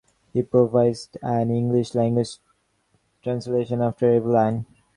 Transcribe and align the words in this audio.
He 0.33 0.41
provides 0.41 1.09
an 1.21 1.51
English-language 1.51 2.39
translation 3.21 3.83
after 3.83 4.11
every 4.15 4.31
line. 4.31 4.65